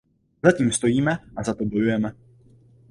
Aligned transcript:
Za 0.43 0.51
tím 0.51 0.71
stojíme 0.71 1.17
a 1.37 1.43
za 1.43 1.53
to 1.53 1.65
bojujeme. 1.65 2.13